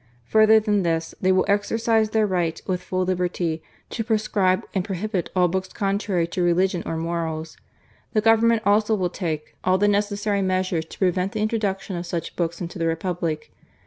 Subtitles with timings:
[0.25, 3.61] Further than this, they will exercise their right, with full liberty,
[3.91, 7.55] to proscribe and prohibit all books contrary to religion or morals.
[8.13, 10.11] The Government also will take all the THE CONCORDAT.
[10.41, 13.51] 117 necessary measures to prevent the introduction of such books into the Republic.